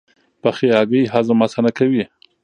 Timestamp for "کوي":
1.77-2.03